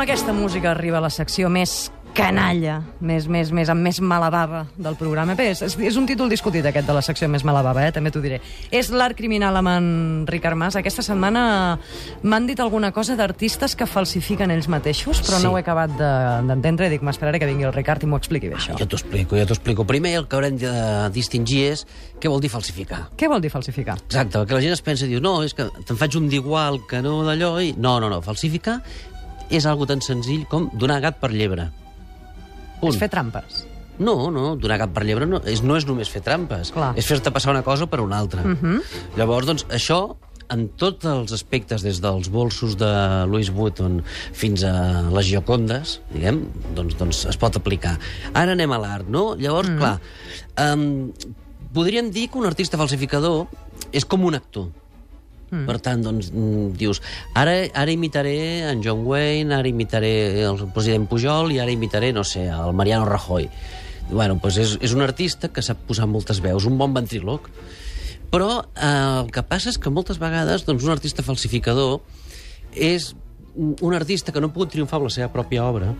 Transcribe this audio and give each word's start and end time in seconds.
amb 0.00 0.08
aquesta 0.08 0.32
música 0.32 0.70
arriba 0.70 0.96
la 0.96 1.10
secció 1.12 1.50
més 1.52 1.90
canalla, 2.16 2.78
més, 3.04 3.26
més, 3.30 3.50
més, 3.54 3.68
amb 3.70 3.84
més 3.84 3.98
mala 4.02 4.30
bava 4.32 4.62
del 4.80 4.96
programa. 4.98 5.34
Bé, 5.38 5.50
és, 5.52 5.60
és 5.76 5.96
un 6.00 6.06
títol 6.08 6.30
discutit, 6.32 6.64
aquest, 6.66 6.88
de 6.88 6.94
la 6.96 7.02
secció 7.04 7.28
més 7.30 7.44
mala 7.46 7.60
bava, 7.62 7.84
eh? 7.86 7.92
també 7.94 8.08
t'ho 8.10 8.22
diré. 8.24 8.38
És 8.74 8.88
l'art 8.90 9.14
criminal 9.18 9.54
amb 9.60 9.68
en 9.70 9.90
Ricard 10.26 10.56
Mas. 10.58 10.74
Aquesta 10.80 11.04
setmana 11.06 11.42
m'han 12.24 12.48
dit 12.48 12.58
alguna 12.64 12.90
cosa 12.96 13.14
d'artistes 13.18 13.76
que 13.78 13.86
falsifiquen 13.86 14.50
ells 14.56 14.70
mateixos, 14.72 15.20
però 15.20 15.36
Sí. 15.36 15.44
no 15.44 15.52
ho 15.52 15.58
he 15.58 15.60
acabat 15.60 15.92
de- 16.00 16.48
d'entendre 16.48 16.88
i 16.88 16.94
dic, 16.96 17.04
m'esperaré 17.04 17.38
que 17.38 17.46
vingui 17.46 17.68
el 17.68 17.76
Ricard 17.76 18.02
i 18.02 18.06
m'ho 18.10 18.16
expliqui 18.16 18.48
bé, 18.48 18.56
això. 18.56 18.78
Jo 18.80 18.88
t'ho 18.88 18.96
explico, 18.96 19.36
jo 19.36 19.44
t'ho 19.46 19.58
explico. 19.58 19.84
Primer 19.84 20.14
el 20.16 20.26
que 20.26 20.36
haurem 20.40 20.56
de 20.56 21.10
distingir 21.12 21.66
és 21.76 21.86
què 22.18 22.28
vol 22.32 22.40
dir 22.40 22.48
falsificar. 22.50 23.10
Què 23.20 23.28
vol 23.28 23.40
dir 23.44 23.50
falsificar? 23.52 23.98
Exacte, 24.08 24.38
perquè 24.40 24.56
la 24.56 24.64
gent 24.64 24.72
es 24.72 24.82
pensa, 24.82 25.04
diu, 25.06 25.20
no, 25.20 25.42
és 25.44 25.52
que 25.54 25.68
te'n 25.84 25.96
faig 26.00 26.16
un 26.16 26.28
d'igual 26.32 26.80
que 26.88 27.02
no 27.04 27.20
d'allò, 27.22 27.60
i... 27.62 27.74
No, 27.76 28.00
no, 28.00 28.08
no, 28.08 28.22
falsificar 28.24 28.80
és 29.50 29.66
algo 29.66 29.86
tan 29.90 30.02
senzill 30.04 30.46
com 30.50 30.70
donar 30.72 31.00
gat 31.04 31.20
per 31.20 31.32
llebre. 31.34 31.70
Punt. 32.80 32.92
És 32.92 32.98
fer 33.00 33.10
trampes. 33.12 33.64
No, 34.00 34.30
no, 34.32 34.54
donar 34.56 34.78
gat 34.80 34.94
per 34.96 35.04
llebre 35.04 35.26
no 35.28 35.42
és, 35.44 35.60
no 35.60 35.76
és 35.76 35.84
només 35.88 36.08
fer 36.08 36.22
trampes. 36.24 36.72
Clar. 36.72 36.94
És 36.96 37.08
fer-te 37.08 37.32
passar 37.34 37.52
una 37.52 37.64
cosa 37.66 37.86
per 37.90 38.00
una 38.00 38.18
altra. 38.18 38.42
Mhm. 38.42 38.56
Uh 38.56 38.80
-huh. 38.80 39.16
Llavors, 39.18 39.46
doncs, 39.46 39.66
això 39.68 40.16
en 40.50 40.66
tots 40.76 41.06
els 41.06 41.32
aspectes, 41.32 41.82
des 41.82 42.00
dels 42.02 42.28
bolsos 42.28 42.76
de 42.76 42.90
Louis 43.30 43.50
Vuitton 43.54 44.02
fins 44.32 44.64
a 44.66 44.74
les 45.14 45.26
Giocondes, 45.26 46.00
diguem, 46.10 46.42
doncs, 46.74 46.96
doncs 46.98 47.24
es 47.30 47.38
pot 47.40 47.56
aplicar. 47.56 47.98
Ara 48.32 48.52
anem 48.52 48.72
a 48.72 48.78
l'art, 48.78 49.08
no? 49.08 49.36
Llavors, 49.38 49.70
mm. 49.70 49.78
clar, 49.78 50.00
um, 50.74 51.12
podríem 51.72 52.10
dir 52.10 52.28
que 52.30 52.38
un 52.38 52.46
artista 52.46 52.80
falsificador 52.80 53.46
és 53.92 54.04
com 54.04 54.24
un 54.24 54.34
actor. 54.34 54.70
Mm. 55.50 55.66
Per 55.66 55.76
tant, 55.82 56.02
doncs, 56.02 56.30
mm, 56.30 56.70
dius, 56.78 57.02
ara, 57.34 57.56
ara 57.74 57.90
imitaré 57.90 58.70
en 58.70 58.82
John 58.84 59.02
Wayne, 59.06 59.54
ara 59.54 59.68
imitaré 59.68 60.44
el 60.46 60.60
president 60.74 61.08
Pujol 61.10 61.50
i 61.52 61.58
ara 61.58 61.74
imitaré, 61.74 62.12
no 62.14 62.24
sé, 62.24 62.46
el 62.48 62.72
Mariano 62.72 63.08
Rajoy. 63.08 63.48
Bueno, 64.10 64.38
doncs 64.42 64.58
és, 64.58 64.76
és 64.82 64.94
un 64.94 65.02
artista 65.02 65.50
que 65.50 65.62
sap 65.62 65.82
posar 65.88 66.06
moltes 66.10 66.40
veus, 66.42 66.66
un 66.66 66.78
bon 66.78 66.94
ventríloc. 66.94 67.50
Però 68.30 68.60
eh, 68.62 68.86
el 68.86 69.30
que 69.34 69.42
passa 69.42 69.72
és 69.72 69.78
que 69.78 69.90
moltes 69.90 70.20
vegades 70.22 70.64
doncs, 70.66 70.86
un 70.86 70.94
artista 70.94 71.26
falsificador 71.26 71.98
és 72.74 73.12
un 73.58 73.94
artista 73.94 74.30
que 74.30 74.40
no 74.40 74.50
ha 74.50 74.54
pogut 74.54 74.70
triomfar 74.70 75.00
amb 75.00 75.08
la 75.08 75.14
seva 75.14 75.32
pròpia 75.34 75.64
obra 75.66 75.90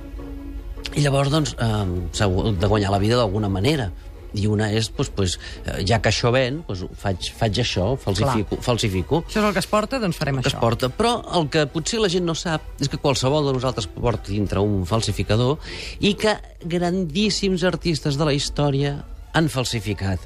i 0.95 1.03
llavors 1.03 1.33
doncs, 1.33 1.57
eh, 1.59 1.87
s'ha 2.15 2.29
de 2.31 2.71
guanyar 2.71 2.93
la 2.95 3.03
vida 3.03 3.19
d'alguna 3.19 3.51
manera 3.51 3.91
i 4.35 4.47
una 4.47 4.69
és, 4.73 4.91
doncs, 4.97 5.11
doncs, 5.17 5.39
eh, 5.67 5.81
ja 5.89 5.99
que 6.03 6.09
això 6.13 6.31
ven, 6.35 6.63
doncs, 6.69 6.85
faig, 7.01 7.31
faig 7.39 7.59
això, 7.65 7.97
falsifico, 7.99 8.57
falsifico 8.63 9.23
Això 9.27 9.41
és 9.41 9.47
el 9.49 9.53
que 9.53 9.59
es 9.65 9.67
porta, 9.67 9.99
doncs 9.99 10.17
farem 10.21 10.41
que 10.41 10.49
es 10.49 10.55
això. 10.55 10.61
porta. 10.61 10.89
Però 10.89 11.17
el 11.39 11.49
que 11.51 11.67
potser 11.67 12.01
la 12.01 12.09
gent 12.09 12.25
no 12.25 12.35
sap 12.39 12.63
és 12.81 12.89
que 12.89 12.99
qualsevol 12.99 13.47
de 13.49 13.53
nosaltres 13.59 13.87
porta 13.87 14.31
dintre 14.31 14.61
un 14.61 14.85
falsificador 14.87 15.59
i 16.01 16.15
que 16.15 16.37
grandíssims 16.65 17.65
artistes 17.65 18.17
de 18.17 18.25
la 18.25 18.33
història 18.35 19.01
han 19.33 19.49
falsificat. 19.49 20.21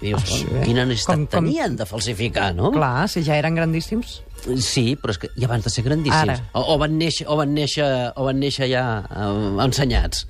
Dius, 0.00 0.22
Ah, 0.22 0.26
sí? 0.30 0.44
oh, 0.46 0.60
quina 0.62 0.84
necessitat 0.86 1.16
Com- 1.16 1.26
com- 1.26 1.44
tenien 1.48 1.74
de 1.76 1.84
falsificar, 1.84 2.52
no? 2.54 2.70
Clar, 2.70 3.08
si 3.10 3.24
ja 3.26 3.34
eren 3.36 3.56
grandíssims. 3.58 4.20
Sí, 4.62 4.94
però 4.94 5.10
és 5.10 5.18
que 5.18 5.28
i 5.34 5.42
abans 5.44 5.64
de 5.66 5.70
ser 5.74 5.82
grandíssims. 5.82 6.20
Ara. 6.22 6.36
O, 6.54 6.62
o, 6.74 6.78
van 6.78 6.94
néixer, 7.00 7.26
o, 7.26 7.34
van 7.40 7.50
néixer, 7.52 8.12
o 8.14 8.24
van 8.28 8.38
néixer 8.38 8.68
ja 8.70 8.84
eh, 9.10 9.64
ensenyats. 9.64 10.26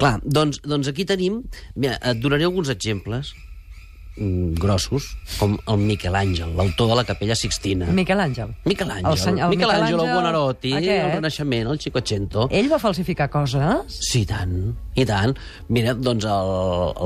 Clar, 0.00 0.16
doncs, 0.24 0.62
doncs 0.64 0.88
aquí 0.90 1.04
tenim... 1.08 1.42
Mira, 1.76 1.98
et 2.00 2.18
donaré 2.24 2.48
alguns 2.48 2.70
exemples 2.72 3.34
mm, 4.16 4.54
grossos, 4.60 5.04
com 5.38 5.54
el 5.70 5.78
Miquel 5.84 6.16
Àngel, 6.18 6.54
l'autor 6.58 6.88
de 6.90 6.96
la 6.98 7.04
Capella 7.08 7.36
Sixtina. 7.38 7.86
Miquel 7.94 8.20
Àngel. 8.20 8.54
Miquel 8.68 8.90
Àngel. 8.96 9.10
El 9.12 9.18
seny- 9.20 9.42
el 9.44 9.52
Miquel 9.54 9.70
Àngel, 9.74 9.94
el 10.00 10.12
Buonarroti, 10.14 10.72
aquest. 10.78 11.04
el 11.04 11.12
Renaixement, 11.18 11.70
el 11.74 11.80
Cinquecento. 11.84 12.48
Ell 12.50 12.70
va 12.72 12.78
falsificar 12.82 13.28
coses? 13.32 14.00
Sí, 14.00 14.22
i 14.24 14.26
tant, 14.28 14.56
i 14.96 15.06
tant. 15.08 15.36
Mira, 15.68 15.94
doncs 15.94 16.24
el, 16.28 16.52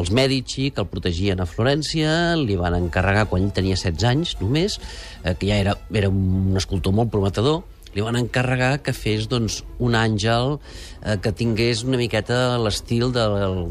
els 0.01 0.11
Medici, 0.15 0.71
que 0.71 0.83
el 0.87 0.91
protegien 0.91 1.43
a 1.45 1.47
Florència, 1.51 2.35
li 2.41 2.57
van 2.61 2.79
encarregar, 2.81 3.27
quan 3.31 3.45
ell 3.47 3.53
tenia 3.55 3.77
16 3.79 4.09
anys 4.15 4.37
només, 4.41 4.79
eh, 5.25 5.35
que 5.35 5.51
ja 5.51 5.61
era, 5.67 5.77
era 5.93 6.09
un 6.11 6.55
escultor 6.57 6.95
molt 6.97 7.11
prometedor, 7.15 7.63
li 7.95 8.03
van 8.03 8.19
encarregar 8.19 8.81
que 8.85 8.95
fes 8.97 9.29
doncs, 9.31 9.61
un 9.83 9.95
àngel 9.99 10.57
eh, 11.05 11.17
que 11.23 11.33
tingués 11.37 11.85
una 11.87 11.99
miqueta 12.01 12.59
l'estil 12.63 13.13
de, 13.15 13.25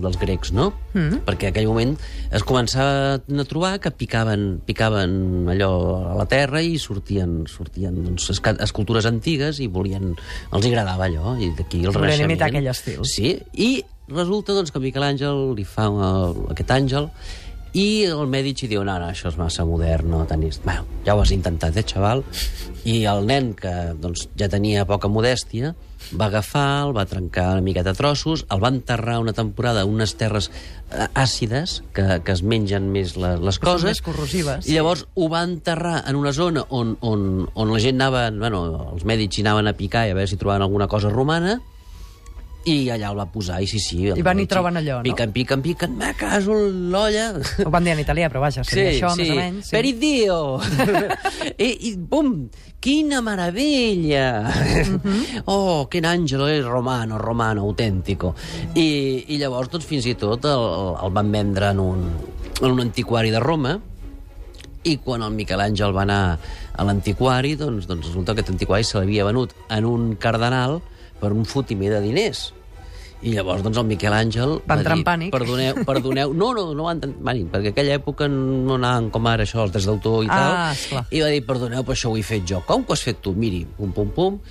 dels 0.03 0.19
grecs, 0.21 0.53
no? 0.55 0.71
Mm. 0.93 1.23
Perquè 1.27 1.49
en 1.49 1.53
aquell 1.53 1.69
moment 1.69 1.95
es 2.31 2.45
començaven 2.47 3.43
a 3.43 3.47
trobar 3.49 3.73
que 3.83 3.91
picaven, 3.91 4.61
picaven 4.67 5.49
allò 5.53 5.71
a 6.13 6.17
la 6.19 6.27
terra 6.31 6.63
i 6.63 6.77
sortien, 6.81 7.41
sortien 7.51 7.99
doncs, 8.05 8.29
escultures 8.53 9.07
antigues 9.09 9.59
i 9.63 9.67
volien, 9.67 10.13
els 10.53 10.69
agradava 10.69 11.09
allò, 11.09 11.35
i 11.37 11.51
d'aquí 11.57 11.83
el 11.83 11.91
Volien 11.91 12.13
renaixement. 12.13 12.31
imitar 12.31 12.51
aquell 12.51 12.71
estil. 12.71 13.03
Sí, 13.07 13.35
i 13.53 13.73
resulta 14.13 14.55
doncs, 14.55 14.71
que 14.71 14.81
Miquel 14.83 15.05
Àngel 15.05 15.53
li 15.57 15.63
fa 15.67 15.87
uh, 15.91 16.51
aquest 16.51 16.71
àngel 16.75 17.09
i 17.73 18.03
el 18.05 18.27
Medici 18.29 18.67
diu, 18.69 18.83
no, 18.85 18.99
no, 19.01 19.07
això 19.09 19.31
és 19.31 19.37
massa 19.39 19.65
modern, 19.65 20.11
no 20.13 20.25
tenis... 20.29 20.59
Bueno, 20.63 20.85
ja 21.05 21.15
ho 21.15 21.23
has 21.23 21.31
intentat, 21.33 21.75
eh, 21.77 21.85
xaval? 21.89 22.21
I 22.85 22.99
el 23.09 23.25
nen, 23.25 23.53
que 23.57 23.71
doncs, 23.97 24.27
ja 24.37 24.49
tenia 24.51 24.85
poca 24.85 25.09
modèstia, 25.09 25.73
va 26.13 26.27
agafar, 26.27 26.83
el 26.85 26.93
va 26.93 27.07
trencar 27.09 27.47
una 27.55 27.63
miqueta 27.65 27.95
a 27.95 27.97
trossos, 27.97 28.45
el 28.51 28.61
va 28.61 28.69
enterrar 28.69 29.17
una 29.23 29.33
temporada 29.33 29.81
a 29.81 29.89
unes 29.89 30.13
terres 30.19 30.51
eh, 30.91 31.07
àcides 31.17 31.79
que, 31.95 32.19
que 32.21 32.35
es 32.35 32.43
mengen 32.43 32.91
més 32.93 33.15
la, 33.17 33.33
les 33.41 33.57
Que 33.57 33.65
són 33.65 33.79
coses. 33.79 33.89
més 33.89 34.03
corrosives. 34.05 34.69
I 34.69 34.77
llavors 34.77 35.07
ho 35.15 35.29
va 35.31 35.41
enterrar 35.47 36.03
en 36.05 36.19
una 36.19 36.33
zona 36.35 36.67
on, 36.69 36.97
on, 37.01 37.47
on 37.55 37.73
la 37.73 37.81
gent 37.81 37.97
anava, 37.97 38.27
bueno, 38.29 38.65
els 38.93 39.05
Medici 39.09 39.41
anaven 39.41 39.71
a 39.71 39.77
picar 39.79 40.05
i 40.05 40.13
a 40.13 40.19
veure 40.19 40.29
si 40.29 40.37
trobaven 40.37 40.67
alguna 40.67 40.91
cosa 40.91 41.09
romana, 41.09 41.57
i 42.69 42.75
allà 42.93 43.09
el 43.11 43.17
va 43.19 43.25
posar, 43.27 43.59
i 43.63 43.67
sí, 43.67 43.79
sí. 43.81 43.97
I 44.07 44.23
van 44.23 44.39
i 44.39 44.45
troben 44.47 44.79
allò, 44.79 45.01
no? 45.01 45.03
Piquen, 45.07 45.33
piquen, 45.35 45.63
piquen, 45.65 45.97
me 45.99 46.13
caso 46.15 46.55
l'olla. 46.55 47.33
Ho 47.65 47.71
van 47.73 47.83
dir 47.83 47.91
en 47.91 48.03
italià, 48.03 48.29
però 48.31 48.43
vaja, 48.45 48.63
seria 48.67 48.93
això, 48.93 49.11
més 49.19 49.31
o 49.33 49.35
menys. 49.39 49.71
Per 49.73 49.83
il 49.83 49.97
Dio! 49.99 50.37
I, 51.57 51.69
I, 51.89 51.93
bum! 51.97 52.35
Quina 52.83 53.21
meravella! 53.23 54.27
Mhm. 54.47 55.21
Oh, 55.53 55.89
quin 55.91 56.05
àngel 56.07 56.45
és 56.47 56.63
romano, 56.63 57.17
romano, 57.19 57.65
autèntico. 57.67 58.31
I, 58.79 59.25
I 59.27 59.39
llavors, 59.41 59.71
doncs, 59.73 59.87
fins 59.89 60.07
i 60.07 60.15
tot 60.19 60.45
el, 60.47 60.67
el 61.03 61.11
van 61.15 61.31
vendre 61.33 61.73
en 61.75 61.81
un, 61.83 62.05
en 62.61 62.69
un 62.69 62.79
antiquari 62.85 63.33
de 63.33 63.41
Roma, 63.43 63.75
i 64.83 64.97
quan 65.03 65.23
el 65.23 65.35
Miquel 65.35 65.61
Àngel 65.63 65.93
va 65.95 66.03
anar 66.03 66.21
a 66.73 66.87
l'antiquari, 66.87 67.55
doncs, 67.59 67.87
doncs 67.87 68.07
resulta 68.09 68.33
que 68.33 68.43
aquest 68.43 68.55
antiquari 68.55 68.87
se 68.87 68.97
l'havia 68.99 69.27
venut 69.27 69.53
en 69.71 69.87
un 69.87 70.09
cardenal 70.19 70.81
per 71.23 71.31
un 71.31 71.47
fotimer 71.47 71.93
de 71.95 72.03
diners. 72.03 72.49
I 73.23 73.31
llavors, 73.31 73.61
doncs, 73.63 73.77
el 73.79 73.85
Miquel 73.87 74.11
Àngel 74.11 74.57
Va 74.67 74.75
entrar 74.75 74.97
en 74.97 74.99
dir, 74.99 75.05
pànic. 75.07 75.29
Perdoneu, 75.31 75.77
perdoneu... 75.87 76.33
No, 76.35 76.49
no, 76.57 76.65
no 76.75 76.87
van... 76.89 76.99
Mani, 77.23 77.45
perquè 77.47 77.69
en 77.69 77.75
aquella 77.77 77.93
època 77.95 78.27
no 78.27 78.75
anaven 78.75 79.07
com 79.15 79.29
ara 79.31 79.45
això, 79.47 79.61
els 79.63 79.71
drets 79.71 79.87
d'autor 79.87 80.25
i 80.25 80.27
Ah, 80.27 80.33
tal. 80.41 80.73
esclar. 80.75 81.03
I 81.07 81.21
va 81.23 81.29
dir, 81.31 81.39
perdoneu, 81.47 81.85
però 81.87 81.95
això 81.95 82.11
ho 82.11 82.17
he 82.19 82.23
fet 82.27 82.43
jo. 82.51 82.59
Com 82.67 82.83
que 82.83 82.91
ho 82.91 82.97
has 82.97 83.05
fet 83.07 83.21
tu? 83.23 83.31
Miri, 83.31 83.61
pum, 83.77 83.93
pum, 83.95 84.11
pum. 84.11 84.41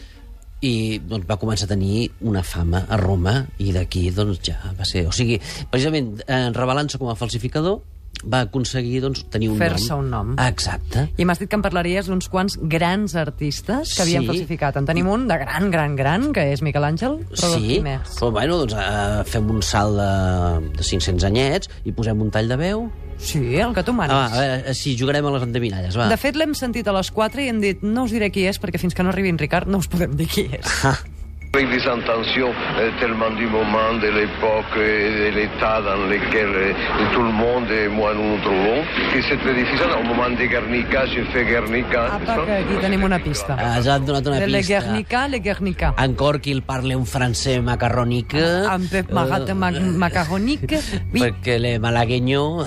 I 0.64 0.72
doncs, 1.04 1.26
va 1.28 1.36
començar 1.42 1.66
a 1.68 1.72
tenir 1.74 2.06
una 2.24 2.40
fama 2.46 2.86
a 2.88 2.96
Roma 2.96 3.34
i 3.60 3.74
d'aquí 3.76 4.06
doncs, 4.16 4.40
ja 4.48 4.56
va 4.78 4.88
ser... 4.88 5.04
O 5.10 5.12
sigui, 5.12 5.36
precisament, 5.68 6.14
eh, 6.24 6.48
revelant-se 6.56 6.96
com 7.02 7.12
a 7.12 7.18
falsificador, 7.18 7.82
va 8.24 8.40
aconseguir 8.46 9.00
doncs, 9.02 9.24
tenir 9.30 9.50
un 9.50 9.58
Fer-se 9.58 9.90
nom. 9.90 10.00
un 10.04 10.10
nom. 10.10 10.32
Exacte. 10.46 11.08
I 11.18 11.24
m'has 11.24 11.38
dit 11.40 11.48
que 11.50 11.56
em 11.56 11.62
parlaries 11.62 12.06
d'uns 12.06 12.28
quants 12.28 12.58
grans 12.62 13.14
artistes 13.16 13.94
que 13.96 14.02
havien 14.02 14.22
Sí. 14.22 14.28
falsificat. 14.28 14.76
En 14.76 14.86
tenim 14.86 15.08
un 15.08 15.26
de 15.28 15.38
gran, 15.38 15.70
gran, 15.70 15.96
gran, 15.96 16.32
que 16.32 16.52
és 16.52 16.62
Miquel 16.62 16.84
Àngel, 16.84 17.18
però 17.30 17.54
sí, 17.56 17.80
més? 17.80 18.16
però 18.18 18.30
bueno, 18.32 18.58
doncs 18.58 18.74
uh, 18.74 19.22
fem 19.24 19.48
un 19.50 19.62
salt 19.62 19.96
de, 19.96 20.76
de 20.78 20.82
500 20.82 21.24
anyets 21.24 21.68
i 21.84 21.92
posem 21.92 22.20
un 22.20 22.30
tall 22.30 22.48
de 22.48 22.56
veu. 22.56 22.90
Sí, 23.22 23.38
el 23.60 23.72
que 23.74 23.84
tu 23.86 23.92
manis. 23.92 24.12
Ah, 24.16 24.28
va, 24.32 24.34
a 24.34 24.40
veure, 24.40 24.74
sí, 24.74 24.96
jugarem 24.98 25.24
a 25.26 25.30
les 25.30 25.42
endevinalles, 25.44 25.94
va. 25.96 26.08
De 26.10 26.16
fet, 26.18 26.34
l'hem 26.34 26.54
sentit 26.58 26.88
a 26.88 26.92
les 26.96 27.10
4 27.14 27.40
i 27.44 27.48
hem 27.52 27.60
dit 27.62 27.82
no 27.86 28.02
us 28.08 28.10
diré 28.10 28.32
qui 28.34 28.46
és, 28.48 28.58
perquè 28.58 28.80
fins 28.82 28.94
que 28.98 29.04
no 29.04 29.10
arribi 29.12 29.28
en 29.30 29.38
Ricard 29.38 29.68
no 29.70 29.78
us 29.78 29.86
podem 29.86 30.16
dir 30.18 30.26
qui 30.26 30.48
és. 30.50 30.66
Avec 30.84 31.10
des 31.60 31.86
intentions 31.86 32.54
euh, 32.78 32.90
tellement 32.98 33.30
du 33.36 33.46
moment, 33.46 33.92
de 34.00 34.08
l'époque 34.08 34.74
et 34.76 35.30
de 35.30 35.36
l'état 35.36 35.82
dans 35.82 36.06
lequel 36.08 36.48
euh, 36.48 36.72
tout 37.12 37.20
le 37.20 37.30
monde 37.30 37.70
et 37.70 37.88
moi 37.88 38.14
nous 38.14 38.24
nous 38.24 38.40
trouvons, 38.40 38.80
que 39.12 39.20
c'est 39.20 39.36
très 39.36 39.54
difficile. 39.54 39.88
Au 40.00 40.02
moment 40.02 40.30
de 40.30 40.46
Guernica, 40.46 41.04
j'ai 41.04 41.24
fait 41.24 41.44
Guernica. 41.44 42.06
Apa, 42.06 42.24
pas 42.24 42.46
que 42.46 42.52
aquí 42.52 42.76
tenim 42.80 43.04
una 43.04 43.18
pista. 43.18 43.54
Has 43.54 43.84
donat 43.84 44.26
una 44.26 44.40
De 44.40 44.46
Le 44.46 44.58
pista. 44.58 44.80
Guernica, 44.80 45.28
Le 45.28 45.40
Guernica. 45.40 45.94
En 45.98 46.14
Corquil 46.14 46.62
parla 46.62 46.96
un 46.96 47.04
francès 47.04 47.60
macarrònic. 47.60 48.32
Amb 48.70 48.88
Pep 48.88 49.12
Magat, 49.12 49.50
eh, 49.50 49.54
ma 49.54 49.70
Macaronic. 50.06 50.64
Oui, 51.12 51.20
Perquè 51.22 51.58
le 51.60 51.78
malagueño... 51.78 52.64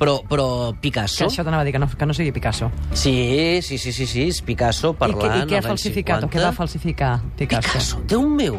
Però, 0.00 0.18
però 0.26 0.72
que 0.72 0.80
Picasso... 0.88 1.28
això 1.30 1.44
t'anava 1.44 1.62
a 1.62 1.64
dir, 1.64 1.72
que 1.72 1.78
no, 1.78 1.86
que 1.86 2.06
no 2.06 2.12
sigui 2.12 2.32
Picasso. 2.34 2.72
Sí, 2.92 3.60
sí, 3.62 3.78
sí, 3.78 3.92
sí, 3.92 4.06
sí, 4.06 4.26
és 4.34 4.42
Picasso 4.42 4.96
I, 4.96 4.98
parlant... 4.98 5.22
què, 5.22 5.46
I 5.46 5.48
què 5.54 5.60
ha 5.60 5.64
falsificat 5.64 6.26
o 6.26 6.28
què 6.28 6.42
50. 6.42 6.50
va 6.50 6.52
falsificar 6.58 7.12
Picasso? 7.38 7.70
Picasso, 7.70 8.02
Déu 8.16 8.24
meu! 8.32 8.54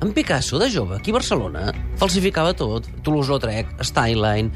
En 0.00 0.10
Picasso, 0.16 0.58
de 0.58 0.70
jove, 0.72 0.96
aquí 0.96 1.12
a 1.12 1.14
Barcelona, 1.18 1.66
falsificava 2.00 2.54
tot. 2.56 2.86
Toulouse-Lautrec, 3.04 3.74
Steinlein... 3.84 4.48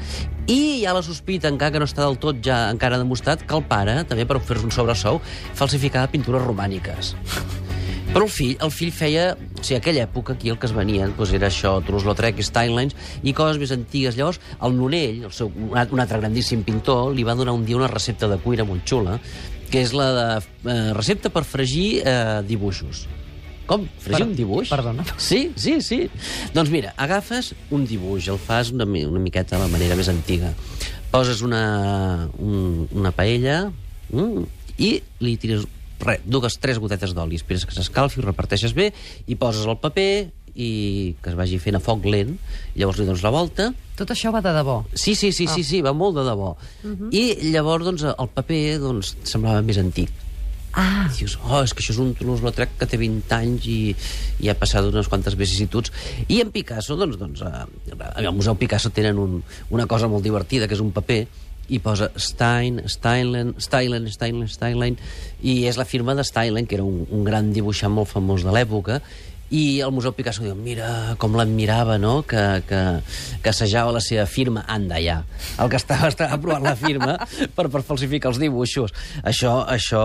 I 0.49 0.55
hi 0.79 0.85
ha 0.87 0.95
la 0.95 1.03
sospita, 1.05 1.51
encara 1.51 1.75
que 1.75 1.81
no 1.83 1.85
està 1.85 2.01
del 2.01 2.15
tot 2.23 2.39
ja 2.41 2.55
encara 2.71 2.97
demostrat, 2.97 3.43
que 3.45 3.53
el 3.53 3.61
pare, 3.69 3.99
també 4.09 4.25
per 4.25 4.39
fer-se 4.41 4.65
un 4.65 4.73
sobresou, 4.73 5.19
falsificava 5.59 6.09
pintures 6.09 6.41
romàniques. 6.41 7.11
Però 8.15 8.23
el 8.23 8.31
fill, 8.33 8.55
el 8.65 8.73
fill 8.73 8.89
feia... 8.95 9.27
O 9.37 9.61
sigui, 9.61 9.77
aquella 9.77 10.07
època 10.07 10.33
aquí 10.33 10.49
el 10.49 10.57
que 10.57 10.65
es 10.65 10.73
venien 10.73 11.13
doncs 11.19 11.35
era 11.37 11.51
això, 11.51 11.75
Toulouse-Lautrec, 11.85 12.41
Steinleins 12.49 12.97
i 13.21 13.35
coses 13.37 13.61
més 13.61 13.75
antigues. 13.75 14.17
Llavors, 14.17 14.41
el 14.57 14.73
Nonell, 14.79 15.21
el 15.29 15.35
seu, 15.37 15.53
un 15.53 15.77
altre 16.01 16.17
grandíssim 16.23 16.65
pintor, 16.65 17.11
li 17.13 17.27
va 17.27 17.37
donar 17.37 17.53
un 17.53 17.67
dia 17.67 17.77
una 17.77 17.91
recepta 17.93 18.31
de 18.31 18.41
cuina 18.41 18.65
molt 18.65 18.89
xula, 18.89 19.19
que 19.69 19.85
és 19.85 19.93
la 19.93 20.09
de 20.17 20.27
eh, 20.39 20.81
recepta 20.97 21.29
per 21.29 21.45
fregir 21.45 21.87
eh, 22.01 22.41
dibuixos. 22.49 23.05
Com? 23.67 23.85
Fregir 23.99 24.21
Per- 24.23 24.27
un 24.29 24.35
dibuix? 24.37 24.69
perdona. 24.71 25.03
Sí, 25.19 25.51
sí, 25.59 25.77
sí. 25.83 26.05
Doncs 26.55 26.71
mira, 26.71 26.93
agafes 26.97 27.53
un 27.71 27.85
dibuix, 27.87 28.29
el 28.31 28.39
fas 28.39 28.71
una, 28.71 28.87
una 28.87 29.19
miqueta 29.23 29.57
a 29.57 29.63
la 29.65 29.67
manera 29.71 29.97
més 29.99 30.07
antiga. 30.11 30.53
Poses 31.11 31.41
una, 31.43 32.29
un, 32.39 32.87
una 32.95 33.11
paella 33.15 33.65
mm, 34.11 34.47
i 34.79 34.93
li 35.23 35.35
tires 35.41 35.67
res, 36.03 36.23
dues, 36.25 36.57
tres 36.61 36.79
gotetes 36.79 37.13
d'oli, 37.17 37.39
esperes 37.39 37.65
que 37.65 37.75
s'escalfi, 37.75 38.21
ho 38.21 38.27
reparteixes 38.27 38.75
bé 38.77 38.91
i 39.27 39.35
poses 39.39 39.65
el 39.67 39.79
paper 39.81 40.29
i 40.57 41.15
que 41.21 41.29
es 41.29 41.35
vagi 41.37 41.59
fent 41.61 41.77
a 41.77 41.81
foc 41.83 42.05
lent. 42.09 42.37
Llavors 42.75 42.97
li 42.97 43.05
dones 43.05 43.21
la 43.25 43.33
volta 43.33 43.71
Tot 43.97 44.11
això 44.13 44.29
va 44.33 44.43
de 44.45 44.51
debò. 44.53 44.83
Sí, 44.93 45.15
sí, 45.17 45.31
sí, 45.33 45.47
sí, 45.49 45.63
sí, 45.65 45.81
va 45.81 45.89
molt 45.97 46.19
de 46.19 46.23
debò. 46.27 46.51
I 47.09 47.49
llavors, 47.49 47.83
doncs, 47.87 48.03
el 48.05 48.29
paper 48.29 48.77
doncs, 48.83 49.15
semblava 49.25 49.63
més 49.65 49.79
antic. 49.81 50.11
Ah, 50.77 51.07
Dius, 51.09 51.39
oh, 51.41 51.63
és 51.65 51.73
que 51.73 51.81
això 51.81 51.95
és 51.95 51.99
un 52.03 52.11
Toulouse-Lautrec 52.13 52.75
que 52.77 52.85
té 52.85 52.99
20 53.01 53.33
anys 53.33 53.63
i, 53.65 53.79
i 54.45 54.51
ha 54.51 54.53
passat 54.59 54.85
unes 54.85 55.09
quantes 55.09 55.33
vicissituds. 55.39 55.89
I 56.29 56.37
en 56.43 56.51
Picasso, 56.53 56.93
doncs, 56.99 57.17
doncs 57.17 57.41
eh, 57.41 57.95
al 58.13 58.29
Museu 58.37 58.53
Picasso 58.61 58.91
tenen 58.93 59.17
un, 59.17 59.39
una 59.73 59.87
cosa 59.89 60.09
molt 60.11 60.21
divertida, 60.27 60.67
que 60.69 60.77
és 60.77 60.83
un 60.83 60.93
paper, 60.93 61.23
i 61.73 61.79
posa 61.83 62.11
Stein, 62.15 62.83
Steinlen, 62.87 63.55
Steinlen, 63.59 64.05
Steinlen, 64.13 64.51
Steinlen, 64.53 64.99
i 65.41 65.57
és 65.67 65.81
la 65.81 65.87
firma 65.89 66.13
de 66.15 66.23
Steinlen, 66.23 66.69
que 66.69 66.77
era 66.77 66.85
un, 66.85 67.07
un 67.09 67.25
gran 67.25 67.49
dibuixant 67.55 67.91
molt 67.97 68.13
famós 68.13 68.45
de 68.45 68.53
l'època, 68.53 69.01
i 69.53 69.79
el 69.79 69.91
Museu 69.95 70.11
Picasso 70.15 70.43
diu, 70.43 70.55
mira 70.59 71.15
com 71.21 71.35
l'admirava, 71.37 71.97
no?, 72.01 72.19
que, 72.27 72.43
que, 72.67 72.81
que 73.43 73.51
assajava 73.51 73.93
la 73.95 74.01
seva 74.03 74.25
firma, 74.27 74.65
anda 74.67 74.99
ja. 75.03 75.21
El 75.61 75.71
que 75.71 75.79
estava, 75.79 76.09
estava 76.11 76.39
provant 76.41 76.65
la 76.65 76.75
firma 76.79 77.15
per, 77.55 77.67
per 77.71 77.83
falsificar 77.87 78.33
els 78.33 78.41
dibuixos. 78.41 78.95
Això, 79.23 79.61
això... 79.71 80.03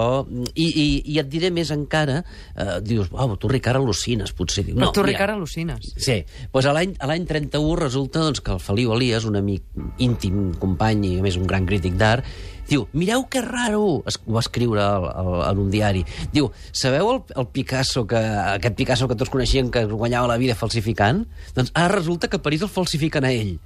I, 0.52 0.66
i, 0.68 0.86
i 1.14 1.18
et 1.18 1.30
diré 1.32 1.50
més 1.54 1.72
encara, 1.74 2.20
eh, 2.54 2.78
dius, 2.86 3.10
oh, 3.10 3.28
tu, 3.40 3.50
Ricard, 3.50 3.80
al·lucines, 3.80 4.34
potser. 4.36 4.66
Diu, 4.68 4.78
però 4.78 4.92
tu, 4.94 5.02
mira, 5.02 5.12
Ricard, 5.12 5.36
al·lucines. 5.36 5.92
Sí, 5.96 6.20
doncs 6.52 6.70
a 6.70 6.76
l'any 7.10 7.26
31 7.28 7.76
resulta 7.82 8.22
doncs, 8.22 8.42
que 8.44 8.54
el 8.54 8.62
Feliu 8.62 8.94
Elias, 8.94 9.26
un 9.28 9.40
amic 9.40 9.66
íntim, 10.02 10.52
company 10.62 11.08
i 11.10 11.14
a 11.18 11.26
més 11.26 11.38
un 11.40 11.48
gran 11.50 11.66
crític 11.66 11.98
d'art, 11.98 12.26
diu, 12.68 12.86
mireu 12.96 13.26
que 13.30 13.42
raro, 13.44 14.02
es, 14.08 14.18
ho 14.26 14.36
va 14.36 14.42
escriure 14.44 14.82
al, 14.84 15.06
al, 15.10 15.32
en 15.50 15.62
un 15.64 15.70
diari, 15.72 16.04
diu, 16.32 16.50
sabeu 16.72 17.10
el, 17.12 17.20
el 17.40 17.48
Picasso, 17.54 18.06
que, 18.08 18.20
aquest 18.56 18.78
Picasso 18.78 19.08
que 19.10 19.18
tots 19.18 19.32
coneixien 19.32 19.70
que 19.74 19.84
guanyava 19.90 20.30
la 20.30 20.38
vida 20.40 20.56
falsificant? 20.58 21.24
Doncs 21.56 21.74
ara 21.74 21.92
resulta 21.94 22.30
que 22.30 22.40
a 22.40 22.44
París 22.44 22.64
el 22.64 22.72
falsifiquen 22.72 23.28
a 23.28 23.32
ell. 23.34 23.56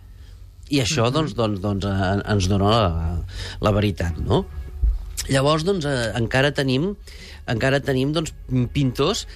I 0.73 0.83
això, 0.83 1.07
doncs, 1.15 1.37
doncs, 1.39 1.61
doncs 1.63 1.87
eh, 1.87 2.15
ens 2.33 2.49
dona 2.51 2.73
la, 2.73 2.87
la 3.63 3.75
veritat, 3.77 4.19
no? 4.19 4.45
Llavors, 5.31 5.67
doncs, 5.67 5.87
eh, 5.87 6.11
encara 6.19 6.51
tenim, 6.55 6.93
encara 7.51 7.81
tenim 7.85 8.13
doncs, 8.17 8.35
pintors 8.75 9.27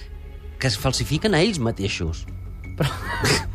que 0.59 0.69
es 0.69 0.77
falsifiquen 0.77 1.33
a 1.35 1.41
ells 1.43 1.61
mateixos. 1.63 2.25
Però 2.77 2.91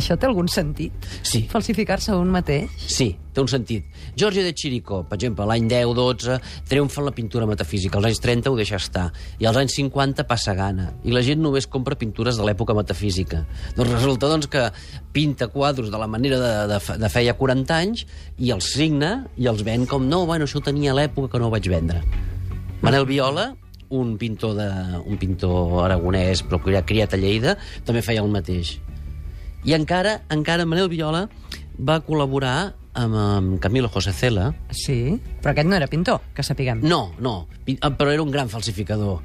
això 0.00 0.16
té 0.16 0.28
algun 0.28 0.48
sentit? 0.48 1.06
Sí. 1.26 1.42
Falsificar-se 1.50 2.14
un 2.16 2.30
mateix? 2.32 2.70
Sí, 2.88 3.10
té 3.34 3.42
un 3.42 3.48
sentit. 3.50 3.88
Giorgio 4.16 4.44
de 4.44 4.52
Chirico, 4.54 5.02
per 5.08 5.16
exemple, 5.18 5.46
l'any 5.48 5.66
10-12, 5.70 6.38
triomfa 6.68 7.00
en 7.02 7.08
la 7.08 7.14
pintura 7.16 7.48
metafísica. 7.48 7.98
Als 7.98 8.10
anys 8.10 8.22
30 8.24 8.52
ho 8.52 8.58
deixa 8.58 8.78
estar. 8.80 9.06
I 9.40 9.48
als 9.48 9.60
anys 9.60 9.76
50 9.78 10.26
passa 10.28 10.54
gana. 10.58 10.90
I 11.04 11.14
la 11.16 11.24
gent 11.24 11.42
només 11.42 11.68
compra 11.70 11.98
pintures 11.98 12.38
de 12.38 12.46
l'època 12.46 12.76
metafísica. 12.76 13.42
Doncs 13.76 13.92
resulta 13.94 14.30
doncs, 14.30 14.50
que 14.52 14.68
pinta 15.12 15.48
quadros 15.52 15.90
de 15.90 16.00
la 16.00 16.08
manera 16.08 16.38
de, 16.40 16.52
de, 16.74 16.98
de 17.02 17.12
feia 17.12 17.36
40 17.38 17.80
anys 17.80 18.06
i 18.38 18.52
els 18.54 18.72
signa 18.76 19.14
i 19.36 19.48
els 19.50 19.64
ven 19.66 19.88
com 19.88 20.06
no, 20.08 20.24
bueno, 20.28 20.48
això 20.48 20.60
ho 20.60 20.64
tenia 20.64 20.92
a 20.92 20.98
l'època 21.00 21.34
que 21.34 21.42
no 21.42 21.48
ho 21.48 21.54
vaig 21.54 21.68
vendre. 21.72 22.04
Manel 22.82 23.06
Viola, 23.06 23.52
un 23.92 24.16
pintor, 24.18 24.56
de, 24.56 24.68
un 25.04 25.20
pintor 25.20 25.84
aragonès, 25.84 26.42
però 26.48 26.58
criat 26.64 27.12
a 27.14 27.20
Lleida, 27.20 27.58
també 27.86 28.02
feia 28.02 28.24
el 28.24 28.32
mateix. 28.32 28.78
I 29.64 29.74
encara, 29.76 30.20
encara 30.34 30.66
Manel 30.66 30.88
Viola 30.90 31.28
va 31.78 32.00
col·laborar 32.02 32.72
amb, 32.98 33.14
amb 33.14 33.58
Camilo 33.62 33.90
José 33.92 34.12
Cela. 34.12 34.50
Sí, 34.74 35.18
però 35.40 35.52
aquest 35.52 35.68
no 35.68 35.76
era 35.78 35.88
pintor, 35.90 36.22
que 36.34 36.42
sapiguem. 36.42 36.82
No, 36.82 37.12
no, 37.22 37.46
ah, 37.80 37.92
però 37.94 38.10
era 38.12 38.22
un 38.22 38.32
gran 38.34 38.50
falsificador. 38.50 39.20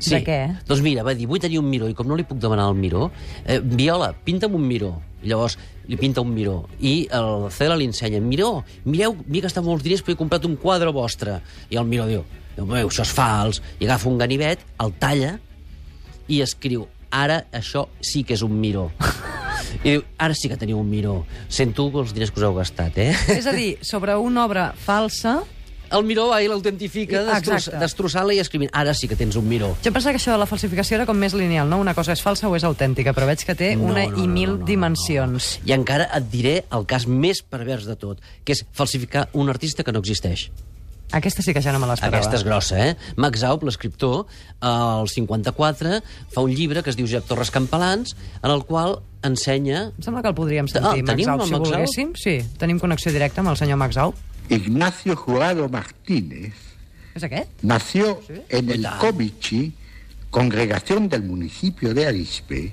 Sí. 0.00 0.14
De 0.14 0.22
què? 0.24 0.38
Doncs 0.68 0.80
mira, 0.84 1.04
va 1.04 1.12
dir, 1.16 1.26
vull 1.28 1.40
tenir 1.40 1.58
un 1.60 1.68
miró, 1.68 1.88
i 1.88 1.96
com 1.96 2.08
no 2.08 2.16
li 2.16 2.24
puc 2.24 2.40
demanar 2.40 2.70
el 2.72 2.78
miró, 2.78 3.10
eh, 3.44 3.60
Viola, 3.60 4.14
pinta'm 4.24 4.54
un 4.56 4.66
miró. 4.66 4.94
Llavors 5.20 5.58
li 5.88 5.98
pinta 6.00 6.22
un 6.24 6.30
miró. 6.32 6.62
I 6.80 7.08
el 7.12 7.50
Cela 7.52 7.76
li 7.76 7.84
ensenya, 7.88 8.22
miró, 8.24 8.62
mireu, 8.86 9.16
m'he 9.26 9.42
gastat 9.44 9.64
molts 9.64 9.84
diners 9.84 10.00
perquè 10.04 10.16
he 10.16 10.20
comprat 10.20 10.46
un 10.48 10.56
quadre 10.56 10.92
vostre. 10.96 11.40
I 11.68 11.76
el 11.76 11.84
miró 11.84 12.06
diu, 12.08 12.24
"Veu, 12.56 12.88
això 12.88 13.02
és 13.02 13.12
fals. 13.12 13.60
I 13.80 13.84
agafa 13.84 14.08
un 14.08 14.18
ganivet, 14.18 14.60
el 14.80 14.92
talla 14.92 15.38
i 16.28 16.40
escriu, 16.40 16.86
ara 17.10 17.44
això 17.52 17.88
sí 18.00 18.24
que 18.24 18.34
és 18.34 18.42
un 18.42 18.58
miró. 18.58 18.90
I 19.84 19.96
diu, 19.96 20.04
ara 20.18 20.34
sí 20.36 20.50
que 20.50 20.58
teniu 20.60 20.80
un 20.80 20.90
miró. 20.90 21.20
Sento 21.48 21.88
els 22.00 22.12
diners 22.16 22.34
que 22.34 22.42
us 22.42 22.46
heu 22.48 22.58
gastat, 22.58 22.98
eh? 22.98 23.14
És 23.36 23.46
a 23.46 23.54
dir, 23.56 23.76
sobre 23.86 24.16
una 24.18 24.44
obra 24.48 24.70
falsa... 24.76 25.40
El 25.90 26.04
miró 26.06 26.28
i 26.38 26.46
l'autentifica, 26.46 27.24
destross, 27.26 27.64
destrossant-la 27.80 28.36
i 28.36 28.38
escrivint, 28.38 28.70
ara 28.78 28.92
sí 28.94 29.08
que 29.10 29.16
tens 29.18 29.34
un 29.34 29.48
miró. 29.50 29.72
Jo 29.82 29.90
pensava 29.90 30.14
que 30.14 30.20
això 30.20 30.30
de 30.30 30.38
la 30.38 30.46
falsificació 30.46 31.00
era 31.00 31.06
com 31.08 31.18
més 31.18 31.34
lineal, 31.34 31.66
no? 31.66 31.80
Una 31.82 31.96
cosa 31.98 32.14
és 32.14 32.22
falsa 32.22 32.46
o 32.46 32.54
és 32.54 32.62
autèntica, 32.62 33.10
però 33.10 33.26
veig 33.26 33.42
que 33.42 33.56
té 33.58 33.72
una 33.74 34.04
i 34.06 34.28
mil 34.30 34.60
dimensions. 34.62 35.56
I 35.66 35.74
encara 35.74 36.06
et 36.14 36.30
diré 36.30 36.60
el 36.70 36.86
cas 36.86 37.08
més 37.10 37.42
pervers 37.42 37.90
de 37.90 37.98
tot, 37.98 38.22
que 38.46 38.54
és 38.54 38.62
falsificar 38.70 39.26
un 39.34 39.50
artista 39.50 39.82
que 39.82 39.90
no 39.90 39.98
existeix. 39.98 40.52
Aquesta 41.10 41.42
sí 41.42 41.50
que 41.50 41.58
ja 41.58 41.74
no 41.74 41.80
me 41.82 41.90
l'esperava. 41.90 42.20
Aquesta 42.20 42.38
és 42.38 42.46
grossa, 42.46 42.78
eh? 42.78 42.94
Max 43.18 43.42
Aup, 43.42 43.64
l'escriptor, 43.66 44.28
al 44.62 45.10
54, 45.10 45.98
fa 46.30 46.44
un 46.46 46.54
llibre 46.54 46.84
que 46.86 46.94
es 46.94 46.98
diu 46.98 47.08
Josep 47.10 47.26
Torres 47.26 47.50
Campalans, 47.50 48.14
en 48.44 48.54
el 48.54 48.62
qual 48.68 49.00
ensenya... 49.22 49.90
Em 49.96 50.02
sembla 50.02 50.22
que 50.22 50.28
el 50.28 50.34
podríem 50.34 50.66
Ah, 50.66 50.72
sentir, 50.72 51.02
Max 51.04 51.10
tenim 51.12 51.28
Au, 51.30 51.40
si 51.46 51.52
Max 51.52 51.68
volguéssim. 51.70 52.12
Sí, 52.16 52.38
tenim 52.58 52.78
connexió 52.80 53.12
directa 53.12 53.40
amb 53.42 53.50
el 53.52 53.56
senyor 53.60 53.76
Max 53.78 53.96
Au. 53.98 54.14
Ignacio 54.50 55.14
Jurado 55.16 55.68
Martínez 55.68 56.54
És 57.14 57.22
aquest? 57.26 57.50
nació 57.62 58.20
en 58.48 58.70
el. 58.70 58.86
Comichi, 59.00 59.72
congregación 60.30 61.08
del 61.08 61.22
municipio 61.24 61.92
de 61.94 62.06
Arispe, 62.06 62.72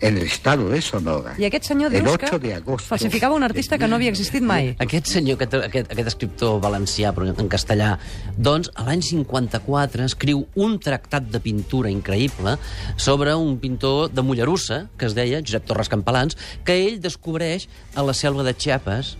en 0.00 0.16
el 0.16 0.24
estado 0.24 0.68
de 0.68 0.80
Sonora. 0.82 1.34
I 1.38 1.46
aquest 1.48 1.68
senyor 1.70 1.94
el 1.94 2.00
dius 2.00 2.16
8 2.16 2.30
que 2.30 2.38
de 2.48 2.54
agosto 2.54 2.88
falsificava 2.88 3.34
un 3.36 3.44
artista 3.44 3.78
que 3.78 3.88
no 3.88 3.96
havia 3.96 4.10
existit 4.10 4.42
mai. 4.42 4.74
Aquest 4.80 5.10
senyor, 5.12 5.38
aquest, 5.38 5.54
aquest, 5.70 5.92
aquest 5.92 6.12
escriptor 6.14 6.60
valencià, 6.64 7.12
però 7.16 7.28
en 7.30 7.50
castellà, 7.52 7.92
doncs, 8.36 8.72
a 8.74 8.86
l'any 8.88 9.04
54 9.04 10.08
escriu 10.08 10.46
un 10.56 10.78
tractat 10.82 11.30
de 11.30 11.40
pintura 11.44 11.92
increïble 11.92 12.56
sobre 12.96 13.34
un 13.36 13.58
pintor 13.62 14.10
de 14.12 14.24
Mollerussa, 14.24 14.86
que 14.96 15.10
es 15.10 15.16
deia 15.18 15.42
Josep 15.44 15.68
Torres 15.68 15.92
Campalans, 15.92 16.38
que 16.64 16.80
ell 16.86 17.00
descobreix 17.00 17.68
a 17.94 18.06
la 18.06 18.16
selva 18.16 18.46
de 18.46 18.56
Chiapas 18.56 19.16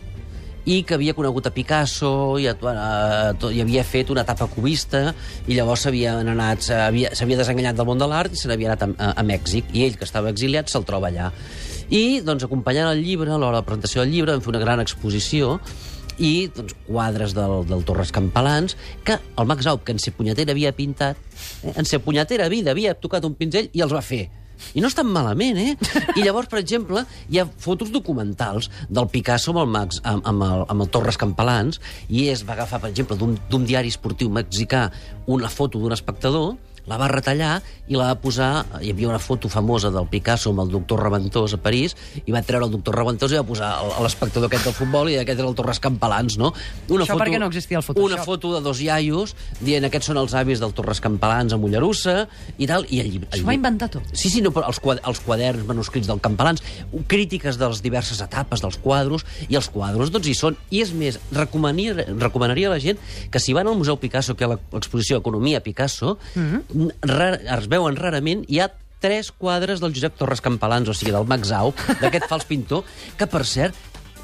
i 0.68 0.82
que 0.84 0.94
havia 0.98 1.14
conegut 1.16 1.46
a 1.48 1.52
Picasso 1.54 2.10
i, 2.38 2.46
a, 2.50 2.52
a, 2.54 3.32
to- 3.40 3.50
i 3.54 3.60
havia 3.62 3.84
fet 3.84 4.10
una 4.12 4.22
etapa 4.26 4.46
cubista 4.52 5.14
i 5.48 5.54
llavors 5.56 5.86
s'havien 5.86 6.28
anat 6.28 6.66
s'havia 6.66 7.14
s'havia 7.16 7.38
desenganyat 7.40 7.78
del 7.78 7.88
món 7.88 7.98
de 8.02 8.08
l'art 8.10 8.34
i 8.34 8.40
se 8.40 8.48
n'havia 8.50 8.74
anat 8.74 8.82
a, 8.84 8.90
a, 8.98 9.12
a 9.22 9.24
Mèxic 9.24 9.72
i 9.72 9.86
ell 9.86 9.96
que 9.96 10.04
estava 10.04 10.28
exiliat 10.30 10.68
se'l 10.68 10.84
troba 10.84 11.08
allà. 11.08 11.30
I 11.90 12.20
doncs 12.22 12.44
acompanyant 12.46 12.90
el 12.92 13.00
llibre 13.02 13.32
a 13.32 13.38
l'hora 13.38 13.56
de 13.58 13.62
la 13.62 13.66
presentació 13.66 14.04
del 14.04 14.12
llibre 14.12 14.36
vam 14.36 14.44
fer 14.44 14.52
una 14.52 14.60
gran 14.62 14.80
exposició 14.84 15.56
i 16.20 16.50
doncs, 16.52 16.74
quadres 16.86 17.32
del, 17.34 17.64
del 17.66 17.82
Torres 17.88 18.12
Campalans 18.12 18.76
que 19.02 19.16
el 19.16 19.46
Max 19.48 19.66
Aup, 19.66 19.82
que 19.86 19.92
en 19.96 19.98
ser 19.98 20.12
punyatera 20.12 20.52
havia 20.52 20.74
pintat 20.76 21.16
eh, 21.64 21.72
en 21.74 21.88
ser 21.88 22.02
punyatera 22.04 22.50
vida 22.52 22.70
havia 22.76 22.92
tocat 22.94 23.24
un 23.24 23.34
pinzell 23.38 23.70
i 23.72 23.80
els 23.80 23.94
va 23.96 24.02
fer 24.04 24.26
i 24.74 24.82
no 24.82 24.90
estan 24.90 25.10
malament, 25.10 25.58
eh? 25.58 25.74
I 26.16 26.24
llavors, 26.24 26.50
per 26.50 26.60
exemple, 26.60 27.04
hi 27.30 27.40
ha 27.40 27.46
fotos 27.60 27.92
documentals 27.94 28.70
del 28.88 29.10
Picasso 29.12 29.54
amb 29.54 29.64
el 29.64 29.70
Max, 29.74 30.00
amb, 30.04 30.26
amb, 30.26 30.46
el, 30.46 30.64
amb 30.72 30.86
el 30.86 30.90
Torres 30.94 31.20
Campalans, 31.20 31.80
i 32.08 32.28
es 32.32 32.44
va 32.46 32.56
agafar, 32.58 32.82
per 32.82 32.92
exemple, 32.92 33.18
d'un 33.20 33.68
diari 33.68 33.92
esportiu 33.92 34.30
mexicà 34.32 34.88
una 35.30 35.50
foto 35.52 35.80
d'un 35.80 35.94
espectador, 35.96 36.54
la 36.90 36.98
va 36.98 37.08
retallar 37.10 37.60
i 37.90 37.98
la 37.98 38.10
va 38.10 38.18
posar... 38.22 38.50
Hi 38.80 38.92
havia 38.94 39.08
una 39.10 39.20
foto 39.22 39.48
famosa 39.50 39.90
del 39.94 40.06
Picasso 40.10 40.50
amb 40.50 40.64
el 40.64 40.70
doctor 40.72 41.02
Reventós 41.04 41.54
a 41.54 41.60
París 41.62 41.94
i 42.24 42.32
va 42.34 42.42
treure 42.46 42.66
el 42.66 42.72
doctor 42.72 42.96
Reventós 42.98 43.32
i 43.34 43.38
va 43.38 43.44
posar 43.46 43.70
a 43.78 44.02
l'espectador 44.02 44.48
aquest 44.50 44.66
del 44.68 44.76
futbol 44.76 45.10
i 45.12 45.18
aquest 45.20 45.38
era 45.38 45.48
el 45.48 45.56
Torres 45.58 45.80
Campalans, 45.82 46.38
no? 46.40 46.52
Una 46.88 47.06
Això 47.06 47.18
perquè 47.20 47.38
no 47.42 47.50
existia 47.50 47.78
el 47.80 47.84
Photoshop. 47.86 48.10
Una 48.10 48.24
foto 48.26 48.52
de 48.54 48.62
dos 48.64 48.80
iaios 48.82 49.34
dient 49.60 49.86
aquests 49.86 50.10
són 50.10 50.20
els 50.22 50.34
avis 50.38 50.62
del 50.62 50.74
Torres 50.76 51.02
Campalans 51.04 51.54
a 51.54 51.58
Mollerussa 51.60 52.16
i 52.58 52.68
tal, 52.70 52.86
i 52.88 53.02
llibre- 53.02 53.30
el 53.30 53.40
Això 53.40 53.48
va 53.48 53.56
inventar 53.58 53.90
tot. 53.92 54.10
Sí, 54.12 54.32
sí, 54.32 54.42
no, 54.42 54.54
però 54.54 54.70
els, 54.70 54.80
quad 54.82 55.02
els 55.06 55.22
quaderns 55.26 55.66
manuscrits 55.68 56.10
del 56.10 56.22
Campalans, 56.24 56.62
crítiques 57.10 57.58
de 57.60 57.68
les 57.70 57.82
diverses 57.84 58.22
etapes 58.24 58.62
dels 58.64 58.78
quadros, 58.82 59.26
i 59.48 59.58
els 59.58 59.70
quadros, 59.70 60.10
doncs, 60.14 60.30
hi 60.30 60.36
són. 60.38 60.58
I 60.70 60.82
és 60.84 60.94
més, 60.96 61.20
recomanaria, 61.34 62.06
recomanaria 62.18 62.70
a 62.70 62.74
la 62.74 62.80
gent 62.82 62.98
que 63.30 63.42
si 63.42 63.54
van 63.56 63.68
al 63.70 63.78
Museu 63.78 63.98
Picasso, 64.00 64.36
que 64.36 64.46
ha 64.46 64.52
l'exposició 64.54 65.20
Economia 65.20 65.62
Picasso, 65.62 66.18
mm 66.34 66.40
-hmm. 66.40 66.79
Rar, 67.06 67.34
es 67.58 67.68
veuen 67.72 67.98
rarament, 67.98 68.44
hi 68.48 68.60
ha 68.60 68.70
tres 69.00 69.32
quadres 69.32 69.80
del 69.80 69.94
Josep 69.96 70.16
Torres 70.20 70.42
Campalans, 70.44 70.88
o 70.88 70.94
sigui, 70.96 71.12
del 71.14 71.28
Max 71.28 71.52
Au, 71.56 71.72
d'aquest 72.02 72.28
fals 72.30 72.46
pintor, 72.48 72.84
que, 73.16 73.28
per 73.30 73.44
cert, 73.48 73.76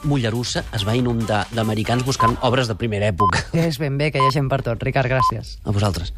Mollerussa 0.07 0.63
es 0.77 0.85
va 0.87 0.95
inundar 0.95 1.47
d'americans 1.57 2.05
buscant 2.07 2.37
obres 2.47 2.69
de 2.71 2.77
primera 2.79 3.09
època. 3.11 3.43
És 3.67 3.81
ben 3.83 3.97
bé 3.99 4.13
que 4.13 4.21
hi 4.21 4.29
ha 4.29 4.35
gent 4.35 4.51
per 4.53 4.61
tot. 4.67 4.83
Ricard, 4.85 5.11
gràcies. 5.11 5.57
A 5.65 5.75
vosaltres. 5.75 6.13